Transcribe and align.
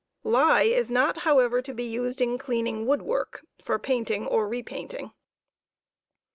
Lye 0.23 0.63
is 0.63 0.89
not, 0.89 1.19
however, 1.19 1.61
to 1.61 1.75
be 1.75 1.83
used 1.83 2.21
in 2.21 2.39
cleaning 2.39 2.87
wood 2.87 3.01
♦ 3.01 3.03
work 3.03 3.45
for 3.63 3.77
painting 3.77 4.25
or 4.25 4.47
repainting. 4.47 5.11